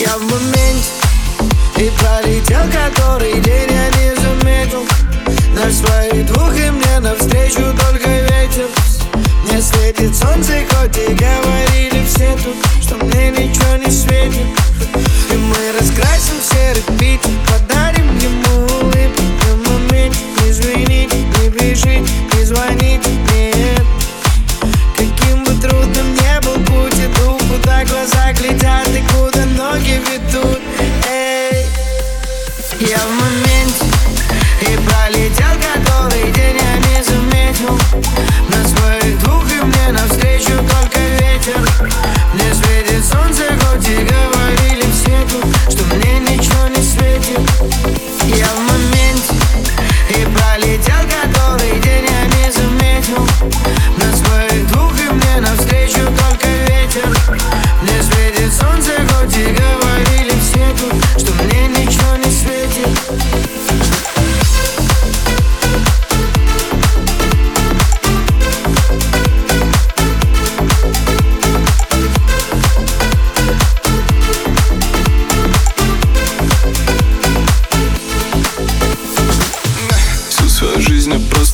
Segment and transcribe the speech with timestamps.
[0.00, 0.90] Я в моменте
[1.76, 4.86] И пролетел который день я не заметил.
[5.54, 8.68] На свои двух и мне навстречу только ветер.
[9.44, 11.47] Мне светит солнце, хоть и говорили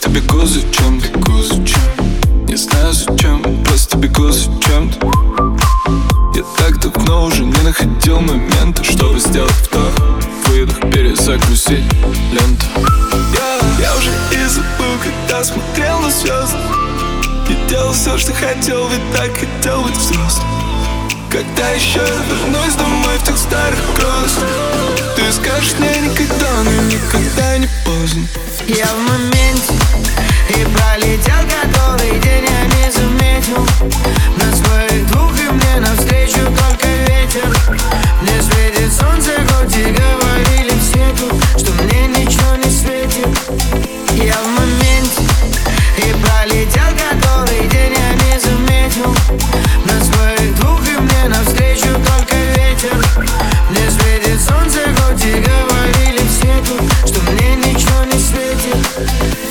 [0.05, 1.81] просто бегу за чем бегу зачем
[2.47, 5.13] Не знаю зачем, просто бегу за чем-то
[6.35, 9.93] Я так давно уже не находил момента Чтобы сделать вдох,
[10.47, 11.85] выдох, перезагрузить
[12.33, 12.67] ленту.
[13.35, 16.59] Я, я уже и забыл, когда смотрел на звезды.
[17.49, 20.47] И делал все, что хотел, ведь так хотел быть взрослым.
[21.31, 24.45] Когда еще я вернусь домой в тех старых грозах
[25.17, 28.27] Ты скажешь мне никогда, но никогда не поздно.
[28.69, 29.34] Я в моменте
[59.07, 59.44] love.